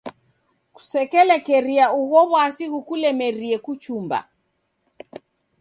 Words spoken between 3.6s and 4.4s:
kuchumba.